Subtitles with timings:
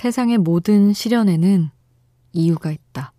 [0.00, 1.68] 세상의 모든 시련에는
[2.32, 3.12] 이유가 있다.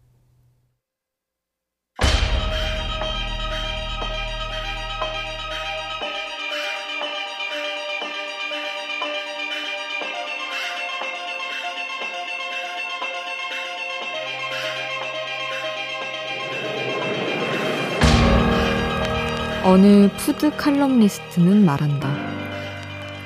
[19.63, 22.11] 어느 푸드 칼럼니스트는 말한다.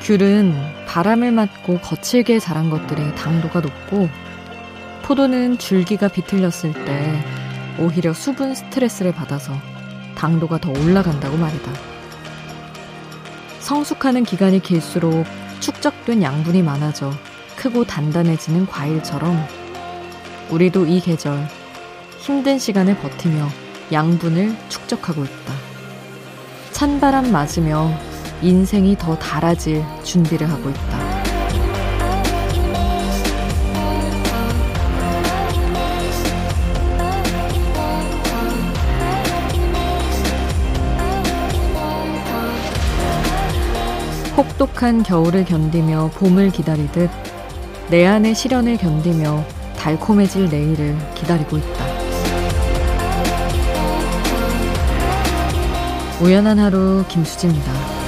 [0.01, 4.07] 귤은 바람을 맞고 거칠게 자란 것들의 당도가 높고
[5.03, 7.21] 포도는 줄기가 비틀렸을 때
[7.77, 9.51] 오히려 수분 스트레스를 받아서
[10.15, 11.69] 당도가 더 올라간다고 말이다.
[13.59, 15.25] 성숙하는 기간이 길수록
[15.59, 17.11] 축적된 양분이 많아져
[17.57, 19.37] 크고 단단해지는 과일처럼
[20.49, 21.45] 우리도 이 계절
[22.19, 23.49] 힘든 시간을 버티며
[23.91, 25.53] 양분을 축적하고 있다.
[26.71, 28.14] 찬바람 맞으며
[28.45, 31.15] 인생이 더 달아질 준비를 하고 있다.
[44.37, 47.09] 혹독한 겨울을 견디며 봄을 기다리듯
[47.89, 49.43] 내 안의 시련을 견디며
[49.75, 51.85] 달콤해질 내일을 기다리고 있다.
[56.21, 58.04] 우연한 하루 김수지입니다.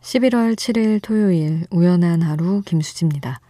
[0.00, 3.42] 11월 7일 토요일 우연한 하루 김수지입니다.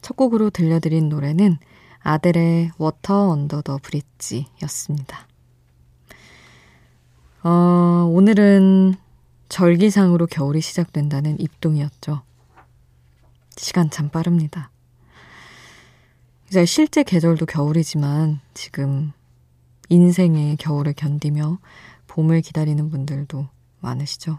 [0.00, 1.58] 첫 곡으로 들려드린 노래는
[1.98, 5.28] 아델의 Water Under the Bridge였습니다.
[7.42, 8.94] 어, 오늘은
[9.50, 12.22] 절기상으로 겨울이 시작된다는 입동이었죠.
[13.60, 14.70] 시간 참 빠릅니다.
[16.48, 19.12] 이제 실제 계절도 겨울이지만 지금
[19.90, 21.58] 인생의 겨울을 견디며
[22.06, 23.46] 봄을 기다리는 분들도
[23.80, 24.38] 많으시죠.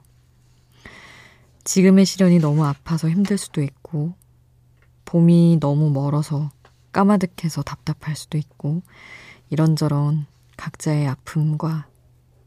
[1.63, 4.15] 지금의 시련이 너무 아파서 힘들 수도 있고,
[5.05, 6.49] 봄이 너무 멀어서
[6.91, 8.81] 까마득해서 답답할 수도 있고,
[9.51, 10.25] 이런저런
[10.57, 11.87] 각자의 아픔과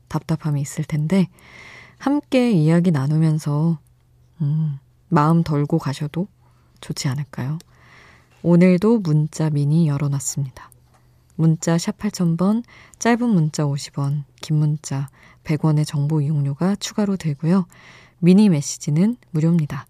[0.08, 1.28] 답답함이 있을 텐데,
[1.98, 3.78] 함께 이야기 나누면서,
[4.42, 6.26] 음, 마음 덜고 가셔도
[6.84, 7.58] 좋지 않을까요?
[8.42, 10.70] 오늘도 문자 미니 열어놨습니다.
[11.36, 12.62] 문자 샵 8000번,
[12.98, 15.08] 짧은 문자 50원, 긴 문자
[15.44, 17.66] 100원의 정보 이용료가 추가로 되고요.
[18.18, 19.86] 미니 메시지는 무료입니다.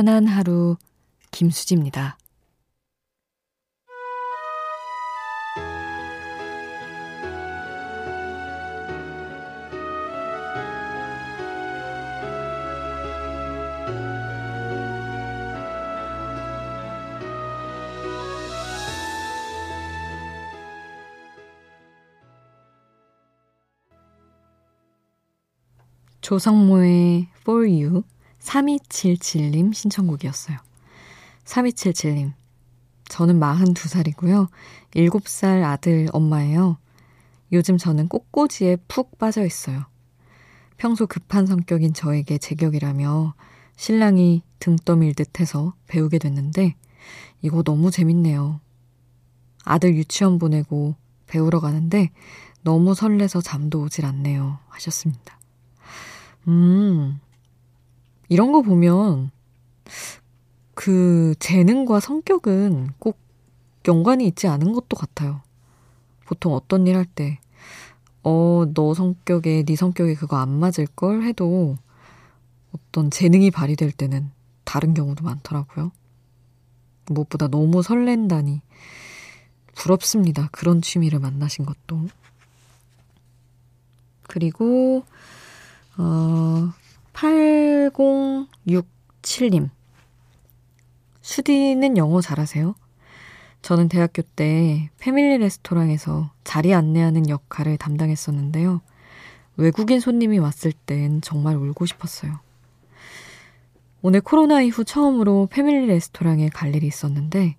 [0.00, 0.78] 우연한 하루
[1.30, 2.16] 김수지입니다.
[26.22, 28.04] 조성모의 For You
[28.40, 30.58] 3277님 신청곡이었어요.
[31.44, 32.32] 3277님.
[33.08, 34.48] 저는 42살이고요.
[34.94, 36.78] 7살 아들 엄마예요.
[37.52, 39.84] 요즘 저는 꽃꽂이에 푹 빠져 있어요.
[40.76, 43.34] 평소 급한 성격인 저에게 제격이라며
[43.76, 46.76] 신랑이 등 떠밀 듯 해서 배우게 됐는데
[47.42, 48.60] 이거 너무 재밌네요.
[49.64, 50.94] 아들 유치원 보내고
[51.26, 52.10] 배우러 가는데
[52.62, 54.58] 너무 설레서 잠도 오질 않네요.
[54.68, 55.38] 하셨습니다.
[56.48, 57.20] 음,
[58.30, 59.32] 이런 거 보면
[60.74, 63.18] 그 재능과 성격은 꼭
[63.88, 65.42] 연관이 있지 않은 것도 같아요.
[66.26, 67.40] 보통 어떤 일 할 때,
[68.22, 71.76] 어, 너 성격에, 네 성격에 그거 안 맞을 걸 해도
[72.72, 74.30] 어떤 재능이 발휘될 때는
[74.64, 75.90] 다른 경우도 많더라고요.
[77.06, 78.62] 무엇보다 너무 설렌다니
[79.74, 80.48] 부럽습니다.
[80.52, 82.08] 그런 취미를 만나신 것도.
[84.28, 85.04] 그리고
[85.98, 86.72] 어
[87.20, 89.68] 8067님
[91.20, 92.74] 수디는 영어 잘하세요?
[93.60, 98.80] 저는 대학교 때 패밀리 레스토랑에서 자리 안내하는 역할을 담당했었는데요.
[99.58, 102.40] 외국인 손님이 왔을 땐 정말 울고 싶었어요.
[104.00, 107.56] 오늘 코로나 이후 처음으로 패밀리 레스토랑에 갈 일이 있었는데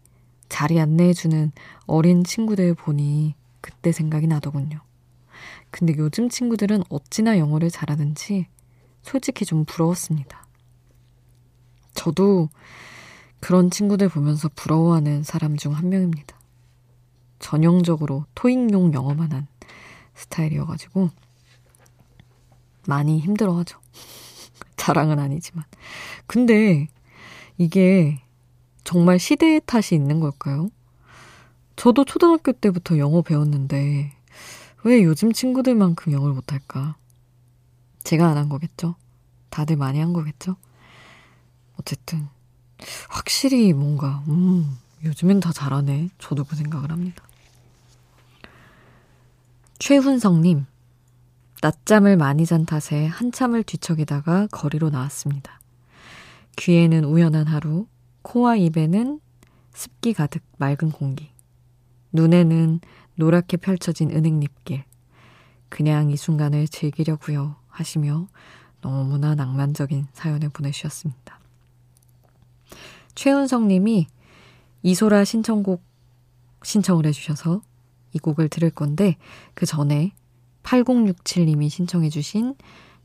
[0.50, 1.52] 자리 안내해주는
[1.86, 4.80] 어린 친구들 보니 그때 생각이 나더군요.
[5.70, 8.48] 근데 요즘 친구들은 어찌나 영어를 잘하는지
[9.04, 10.46] 솔직히 좀 부러웠습니다.
[11.94, 12.50] 저도
[13.40, 16.40] 그런 친구들 보면서 부러워하는 사람 중 한 명입니다.
[17.40, 19.48] 전형적으로 토익용 영어만 한
[20.14, 21.10] 스타일이어가지고
[22.88, 23.80] 많이 힘들어 하죠.
[24.78, 25.66] 자랑은 아니지만.
[26.28, 26.88] 근데
[27.58, 28.22] 이게
[28.84, 30.70] 정말 시대의 탓이 있는 걸까요?
[31.76, 34.14] 저도 초등학교 때부터 영어 배웠는데
[34.84, 36.96] 왜 요즘 친구들만큼 영어를 못할까?
[38.04, 38.96] 제가 안 한 거겠죠?
[39.50, 40.56] 다들 많이 한 거겠죠?
[41.80, 42.28] 어쨌든
[43.10, 46.10] 확실히 뭔가 음 요즘엔 다 잘하네.
[46.20, 47.24] 저도 그 생각을 합니다.
[49.80, 50.66] 최훈성님
[51.62, 55.60] 낮잠을 많이 잔 탓에 한참을 뒤척이다가 거리로 나왔습니다.
[56.58, 57.88] 귀에는 우연한 하루,
[58.24, 59.20] 코와 입에는
[59.74, 61.32] 습기 가득 맑은 공기,
[62.12, 62.80] 눈에는
[63.16, 64.84] 노랗게 펼쳐진 은행잎길.
[65.70, 68.28] 그냥 이 순간을 즐기려고요 하시며
[68.82, 71.40] 너무나 낭만적인 사연을 보내주셨습니다.
[73.16, 74.08] 최은성 님이
[74.84, 75.84] 이소라 신청곡
[76.64, 77.62] 신청을 해주셔서
[78.14, 79.18] 이 곡을 들을 건데
[79.54, 80.14] 그 전에
[80.64, 82.56] 8067 님이 신청해 주신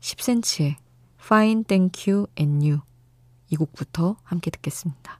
[0.01, 0.75] 10cm의
[1.19, 2.81] Fine Thank You and You
[3.49, 5.19] 이 곡부터 함께 듣겠습니다.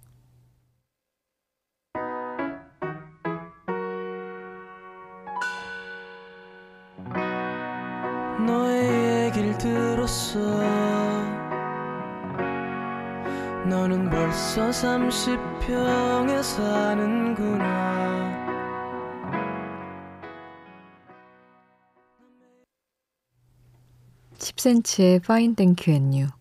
[10.37, 11.27] 들었어.
[13.67, 18.37] 너는 벌써 30평에 사는구나.
[24.37, 26.31] 10cm의 Fine Thank You and You.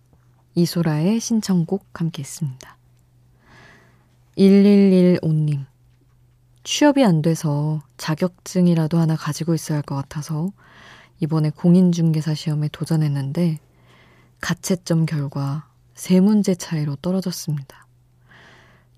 [0.54, 2.76] 이소라의 신청곡 함께 했습니다.
[4.38, 5.64] 1115님.
[6.62, 10.50] 취업이 안 돼서 자격증이라도 하나 가지고 있어야 할 것 같아서
[11.20, 13.58] 이번에 공인중개사 시험에 도전했는데
[14.41, 17.87] 가채점 결과 세 문제 차이로 떨어졌습니다.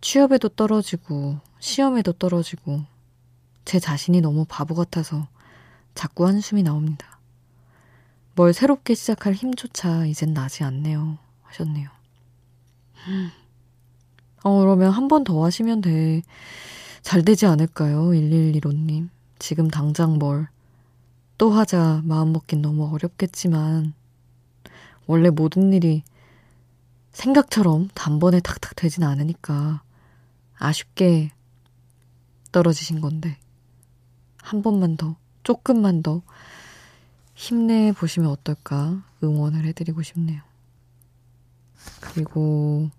[0.00, 2.82] 취업에도 떨어지고 시험에도 떨어지고
[3.64, 5.29] 제 자신이 너무 바보 같아서
[5.94, 7.19] 자꾸 한숨이 나옵니다.
[8.35, 11.19] 뭘 새롭게 시작할 힘조차 이젠 나지 않네요.
[11.43, 11.88] 하셨네요.
[14.44, 16.23] 어, 그러면 한 번 더 하시면 돼.
[17.02, 18.14] 잘 되지 않을까요?
[18.14, 19.08] 1115님.
[19.38, 20.49] 지금 당장 뭘
[21.38, 23.94] 또 하자 마음 먹긴 너무 어렵겠지만,
[25.08, 26.05] 원래 모든 일이
[27.12, 29.82] 생각처럼 단번에 탁탁 되진 않으니까
[30.58, 31.31] 아쉽게
[32.52, 33.38] 떨어지신 건데,
[34.37, 36.20] 한 번만 더, 조금만 더
[37.34, 40.43] 힘내 보시면 어떨까 응원을 해드리고 싶네요.
[42.00, 42.90] 그리고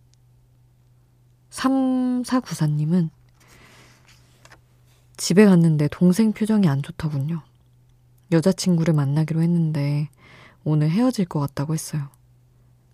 [1.51, 3.11] 3494님은
[5.15, 7.43] 집에 갔는데 동생 표정이 안 좋더군요.
[8.31, 10.09] 여자친구를 만나기로 했는데
[10.63, 12.09] 오늘 헤어질 것 같다고 했어요.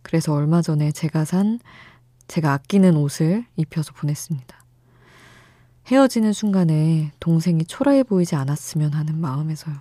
[0.02, 1.60] 그래서 얼마 전에 제가 산
[2.28, 4.66] 제가 아끼는 옷을 입혀서 보냈습니다.
[5.88, 9.76] 헤어지는 순간에 동생이 초라해 보이지 않았으면 하는 마음에서요.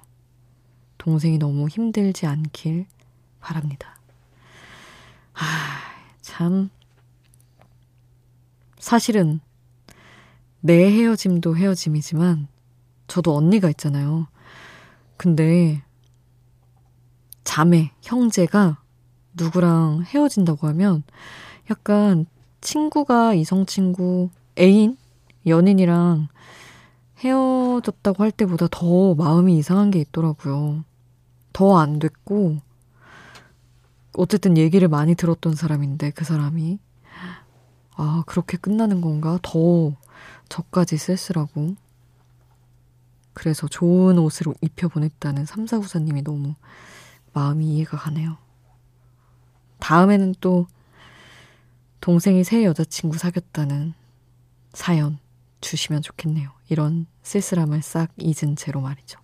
[0.98, 2.86] 동생이 너무 힘들지 않길
[3.40, 3.98] 바랍니다.
[5.34, 5.80] 아,
[6.20, 6.70] 참.
[8.78, 9.40] 사실은
[10.60, 12.48] 내 헤어짐도 헤어짐이지만
[13.06, 14.28] 저도 언니가 있잖아요.
[15.16, 15.82] 근데
[17.44, 18.78] 자매, 형제가
[19.34, 21.02] 누구랑 헤어진다고 하면
[21.70, 22.26] 약간
[22.60, 24.96] 친구가 이성 친구, 애인,
[25.46, 26.28] 연인이랑
[27.18, 30.84] 헤어졌다고 할 때보다 더 마음이 이상한 게 있더라고요.
[31.52, 32.58] 더 안 됐고,
[34.16, 36.78] 어쨌든 얘기를 많이 들었던 사람인데, 그 사람이.
[37.96, 39.38] 아, 그렇게 끝나는 건가?
[39.42, 39.92] 더
[40.48, 41.76] 저까지 쓸쓸하고.
[43.32, 46.54] 그래서 좋은 옷을 입혀보냈다는 삼사구사님이 너무
[47.34, 48.38] 마음이 이해가 가네요.
[49.80, 50.66] 다음에는 또
[52.00, 53.92] 동생이 새 여자친구 사귀었다는
[54.72, 55.18] 사연
[55.60, 56.50] 주시면 좋겠네요.
[56.68, 59.20] 이런 쓸쓸함을 싹 잊은 채로 말이죠.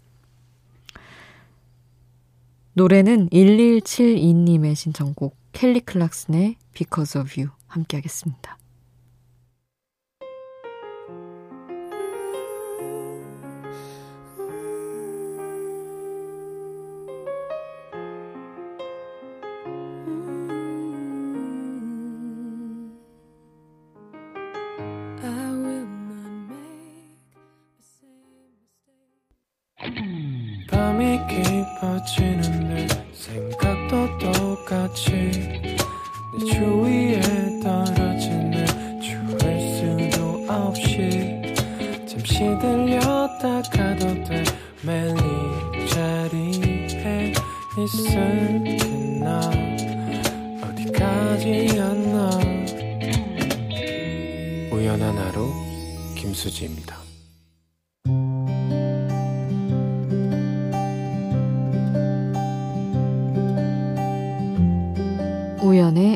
[2.75, 8.60] 노래는 1172님의 신청곡 켈리 클락슨의 Because of You 함께 하겠습니다.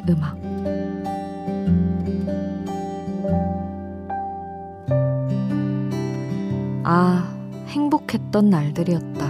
[0.09, 0.37] 음악
[6.87, 7.35] 아,
[7.69, 9.25] 행복했던 날들이었다.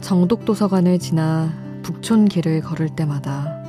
[0.00, 3.62] 정독도서관을 지나 북촌 길을 걸을 때마다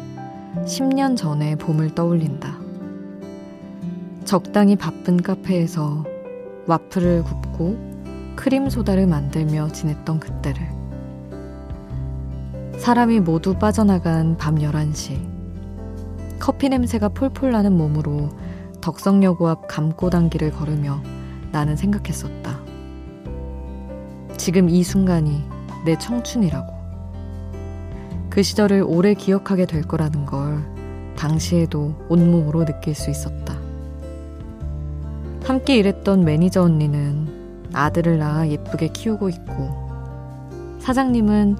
[0.66, 2.58] 10년 전의 봄을 떠올린다.
[4.26, 6.04] 적당히 바쁜 카페에서
[6.68, 7.78] 와플을 굽고
[8.36, 10.68] 크림 소다를 만들며 지냈던 그때를
[12.78, 15.36] 사람이 모두 빠져나간 밤 11시
[16.40, 18.30] 커피 냄새가 폴폴 나는 몸으로
[18.82, 21.02] 덕성여고 앞 감고단길을 걸으며
[21.52, 22.60] 나는 생각했었다.
[24.38, 25.44] 지금 이 순간이
[25.86, 26.76] 내 청춘이라고.
[28.30, 30.64] 그 시절을 오래 기억하게 될 거라는 걸
[31.16, 33.55] 당시에도 온몸으로 느낄 수 있었다.
[35.46, 39.70] 함께 일했던 매니저 언니는 아들을 낳아 예쁘게 키우고 있고,
[40.80, 41.58] 사장님은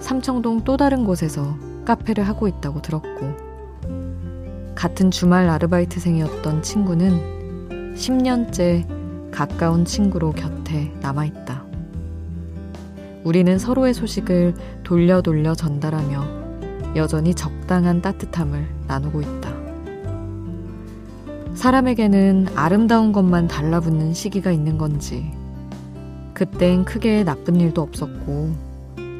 [0.00, 3.52] 삼청동 또 다른 곳에서 카페를 하고 있다고 들었고,
[4.74, 11.64] 같은 주말 아르바이트생이었던 친구는 10년째 가까운 친구로 곁에 남아있다.
[13.24, 19.41] 우리는 서로의 소식을 돌려 돌려 전달하며 여전히 적당한 따뜻함을 나누고 있다.
[21.62, 25.30] 사람에게는 아름다운 것만 달라붙는 시기가 있는 건지,
[26.34, 28.52] 그땐 크게 나쁜 일도 없었고,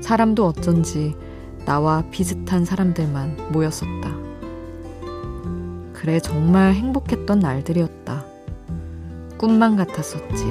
[0.01, 1.15] 사람도 어쩐지
[1.67, 4.11] 나와 비슷한 사람들만 모였었다.
[5.93, 8.25] 그래, 정말 행복했던 날들이었다.
[9.39, 10.45] 꿈만 같았었지.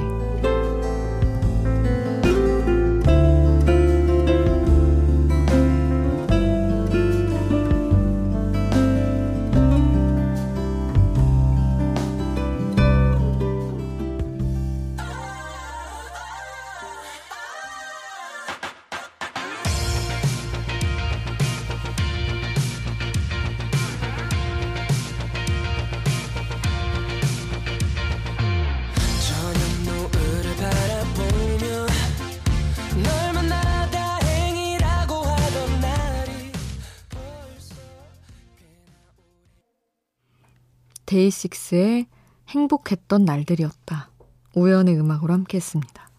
[41.12, 42.06] 데이식스의
[42.48, 44.10] 행복했던 날들이었다.
[44.54, 46.10] 우연의 음악으로 함께 했습니다.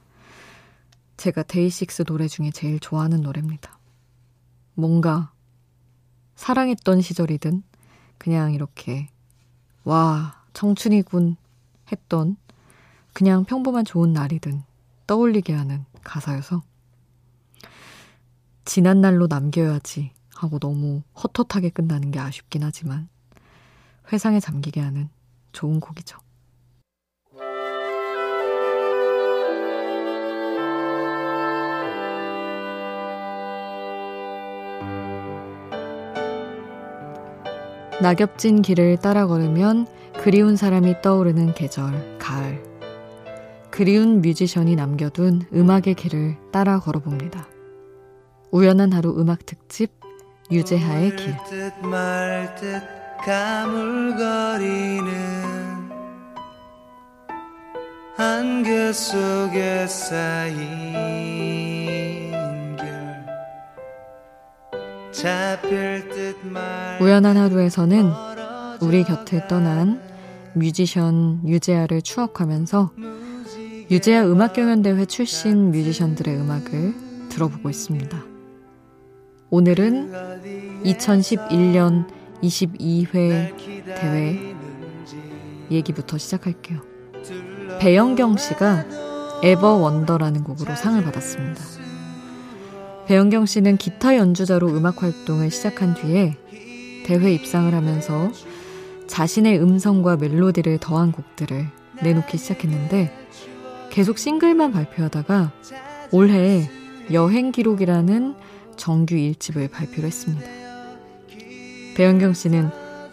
[1.18, 3.80] 제가 데이식스 노래 중에 제일 좋아하는 노래입니다.
[4.76, 5.32] 뭔가
[6.36, 7.64] 사랑했던 시절이든
[8.20, 9.10] 그냥 이렇게
[9.84, 11.38] 와 청춘이군
[11.92, 12.38] 했던
[13.14, 14.62] 그냥 평범한 좋은 날이든
[15.08, 16.62] 떠올리게 하는 가사여서
[18.66, 23.10] 지난 날로 남겨야지 하고 너무 헛헛하게 끝나는 게 아쉽긴 하지만
[24.12, 25.10] 회상에 잠기게 하는
[25.52, 26.18] 좋은 곡이죠.
[38.02, 39.88] 낙엽진 길을 따라 걸으면
[40.22, 42.62] 그리운 사람이 떠오르는 계절, 가을.
[43.72, 47.48] 그리운 뮤지션이 남겨둔 음악의 길을 따라 걸어봅니다.
[48.52, 49.92] 우연한 하루 음악 특집,
[50.52, 51.34] 유재하의 길.
[53.26, 55.14] 가물거리는
[58.18, 60.58] 안개 속에 쌓인
[62.76, 63.26] 결
[65.14, 66.36] 잡힐 듯
[67.00, 68.12] 우연한 하루에서는
[68.82, 70.02] 우리 곁을 떠난
[70.54, 72.92] 뮤지션 유재하를 추억하면서
[73.90, 78.22] 유재하 음악경연대회 출신 뮤지션들의 음악을 들어보고 있습니다.
[79.50, 84.56] 오늘은 2011년 22회 대회
[85.72, 86.82] 얘기부터 시작할게요.
[87.80, 88.86] 배영경 씨가
[89.44, 91.62] 에버 원더라는 곡으로 상을 받았습니다.
[93.08, 96.38] 배영경 씨는 기타 연주자로 음악 활동을 시작한 뒤에
[97.06, 98.32] 대회 입상을 하면서
[99.08, 101.68] 자신의 음성과 멜로디를 더한 곡들을
[102.02, 103.12] 내놓기 시작했는데
[103.90, 105.52] 계속 싱글만 발표하다가
[106.12, 106.70] 올해
[107.12, 108.36] 여행 기록이라는
[108.78, 110.63] 정규 1집을 발표를 했습니다.
[111.96, 112.70] 배영경 씨는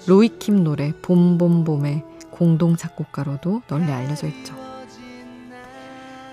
[0.06, 4.54] 로이킴 노래 봄봄봄의 공동 작곡가로도 널리 알려져 있죠.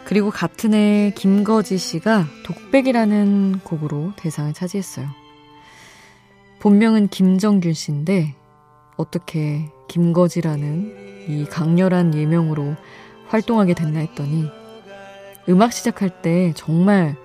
[0.05, 5.07] 그리고 같은 해 김거지 씨가 독백이라는 곡으로 대상을 차지했어요.
[6.59, 8.33] 본명은 김정균 씨인데
[8.95, 12.75] 어떻게 김거지라는 이 강렬한 예명으로
[13.27, 14.49] 활동하게 됐나 했더니
[15.49, 17.17] 음악 시작할 때 정말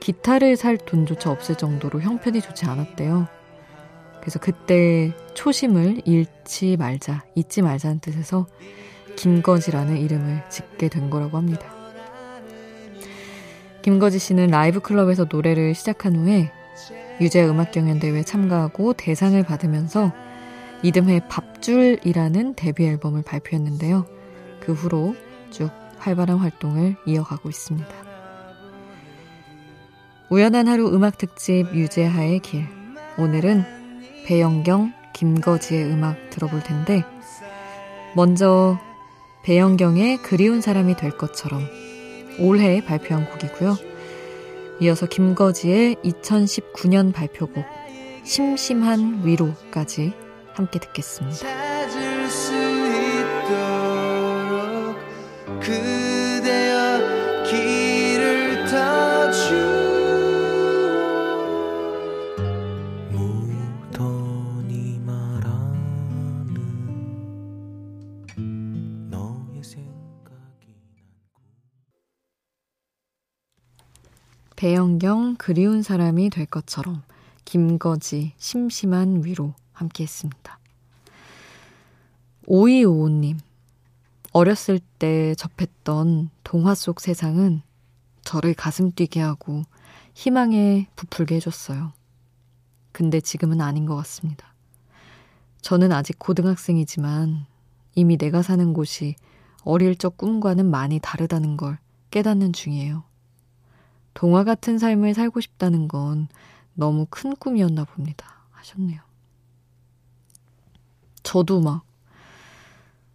[0.00, 3.28] 기타를 살 돈조차 없을 정도로 형편이 좋지 않았대요.
[4.24, 8.46] 그래서 그때 초심을 잃지 말자, 잊지 말자는 뜻에서
[9.16, 11.70] 김거지라는 이름을 짓게 된 거라고 합니다.
[13.82, 16.50] 김거지 씨는 라이브 클럽에서 노래를 시작한 후에
[17.20, 20.10] 유재 음악 경연 대회에 참가하고 대상을 받으면서
[20.82, 24.06] 이듬해 밥줄이라는 데뷔 앨범을 발표했는데요.
[24.60, 25.14] 그 후로
[25.50, 27.88] 쭉 활발한 활동을 이어가고 있습니다.
[30.30, 32.66] 우연한 하루 음악 특집 유재하의 길.
[33.18, 33.83] 오늘은
[34.24, 37.04] 배영경, 김거지의 음악 들어볼 텐데,
[38.14, 38.78] 먼저
[39.42, 41.62] 배영경의 그리운 사람이 될 것처럼
[42.38, 43.76] 올해 발표한 곡이고요.
[44.80, 47.64] 이어서 김거지의 2019년 발표곡
[48.24, 50.14] 심심한 위로까지
[50.54, 51.63] 함께 듣겠습니다.
[74.56, 77.02] 배영경 그리운 사람이 될 것처럼
[77.44, 80.58] 김거지 심심한 위로 함께 했습니다.
[82.46, 83.38] 5255님
[84.32, 87.60] 어렸을 때 접했던 동화 속 세상은
[88.22, 89.64] 저를 가슴 뛰게 하고
[90.14, 91.92] 희망에 부풀게 해줬어요.
[92.92, 94.54] 근데 지금은 아닌 것 같습니다.
[95.60, 97.44] 저는 아직 고등학생이지만
[97.94, 99.16] 이미 내가 사는 곳이
[99.62, 101.78] 어릴 적 꿈과는 많이 다르다는 걸
[102.10, 103.04] 깨닫는 중이에요.
[104.12, 106.28] 동화 같은 삶을 살고 싶다는 건
[106.74, 108.26] 너무 큰 꿈이었나 봅니다.
[108.52, 109.00] 하셨네요.
[111.22, 111.82] 저도 막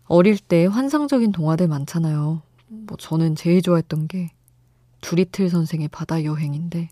[0.05, 2.41] 어릴 때 환상적인 동화들 많잖아요.
[2.67, 4.31] 뭐 저는 제일 좋아했던 게
[5.01, 6.89] 두리틀 선생의 바다 여행인데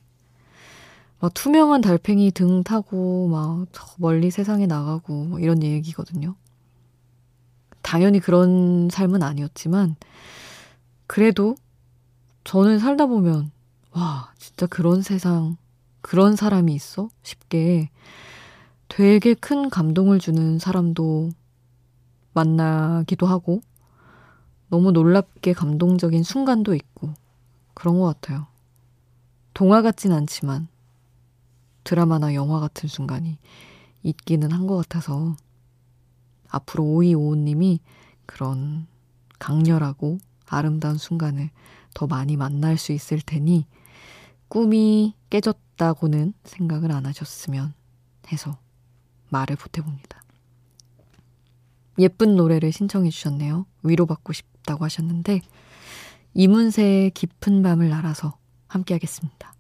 [1.19, 3.65] 막 투명한 달팽이 등 타고 막
[3.97, 6.35] 멀리 세상에 나가고 뭐 이런 얘기거든요.
[7.87, 9.95] 당연히 그런 삶은 아니었지만
[11.07, 11.55] 그래도
[12.43, 13.51] 저는 살다 보면
[13.91, 15.55] 와, 진짜 그런 세상,
[16.01, 17.09] 그런 사람이 있어?
[17.23, 17.89] 싶게
[18.89, 21.31] 되게 큰 감동을 주는 사람도
[22.33, 23.61] 만나기도 하고,
[24.69, 27.13] 너무 놀랍게 감동적인 순간도 있고,
[27.73, 28.47] 그런 것 같아요.
[29.53, 30.67] 동화 같진 않지만,
[31.83, 33.37] 드라마나 영화 같은 순간이
[34.03, 35.35] 있기는 한 것 같아서,
[36.49, 37.79] 앞으로 오이오오님이
[38.25, 38.87] 그런
[39.39, 41.49] 강렬하고 아름다운 순간을
[41.93, 43.65] 더 많이 만날 수 있을 테니,
[44.47, 47.73] 꿈이 깨졌다고는 생각을 안 하셨으면
[48.31, 48.57] 해서
[49.29, 50.23] 말을 보태봅니다.
[51.99, 53.65] 예쁜 노래를 신청해 주셨네요.
[53.83, 55.41] 위로받고 싶다고 하셨는데
[56.33, 59.53] 이문세의 깊은 밤을 날아서 함께 하겠습니다.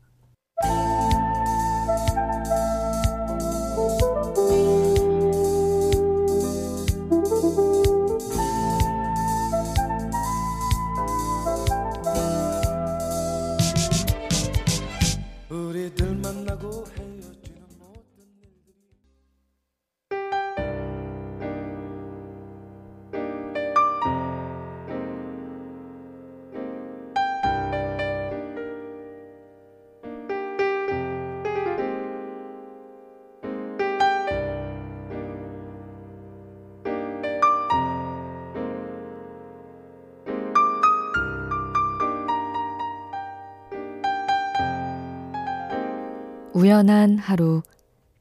[46.57, 47.61] 우연한 하루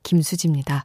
[0.03, 0.85] 김수지입니다.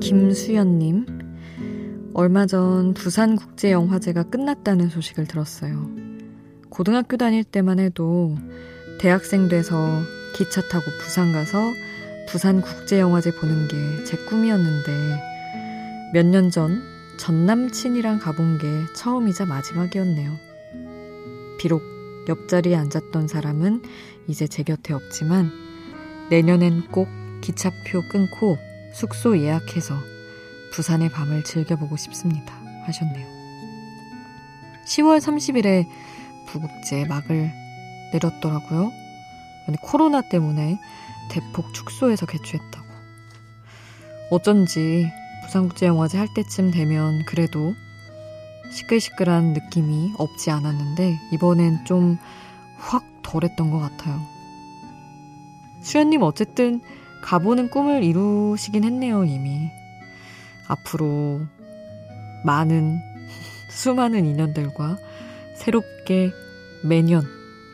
[0.00, 1.06] 김수연님,
[2.12, 5.88] 얼마 전 부산국제영화제가 끝났다는 소식을 들었어요.
[6.70, 8.36] 고등학교 다닐 때만 해도
[8.98, 9.76] 대학생 돼서
[10.34, 11.60] 기차 타고 부산 가서
[12.30, 16.91] 부산국제영화제 보는 게 제 꿈이었는데 몇 년 전
[17.22, 20.36] 전 남친이랑 가본 게 처음이자 마지막이었네요.
[21.60, 21.80] 비록
[22.28, 23.80] 옆자리에 앉았던 사람은
[24.26, 25.52] 이제 제 곁에 없지만
[26.30, 27.06] 내년엔 꼭
[27.40, 28.58] 기차표 끊고
[28.92, 29.94] 숙소 예약해서
[30.72, 32.54] 부산의 밤을 즐겨보고 싶습니다.
[32.86, 33.24] 하셨네요.
[34.88, 35.86] 10월 30일에
[36.48, 37.52] 부국제 막을
[38.12, 38.90] 내렸더라고요.
[39.80, 40.80] 코로나 때문에
[41.30, 42.86] 대폭 축소해서 개최했다고.
[44.32, 45.08] 어쩐지
[45.44, 47.74] 부산국제영화제 할 때쯤 되면 그래도
[48.70, 52.18] 시끌시끌한 느낌이 없지 않았는데 이번엔 좀
[52.82, 54.20] 확 덜했던 것 같아요.
[55.82, 56.80] 수현님 어쨌든
[57.22, 59.70] 가보는 꿈을 이루시긴 했네요, 이미.
[60.68, 61.40] 앞으로
[62.44, 62.98] 많은,
[63.70, 64.98] 수많은 인연들과
[65.56, 66.32] 새롭게
[66.84, 67.22] 매년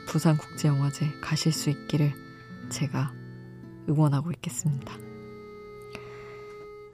[0.06, 2.12] 부산국제영화제 가실 수 있기를
[2.70, 3.12] 제가
[3.88, 4.92] 응원하고 있겠습니다.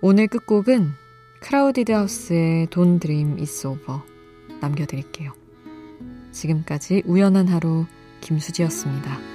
[0.06, 0.92] 오늘 끝곡은
[1.40, 4.02] Crowded House의 Don't Dream It's Over
[4.60, 5.32] 남겨드릴게요.
[6.30, 7.86] 지금까지 우연한 하루
[8.20, 9.33] 김수지였습니다.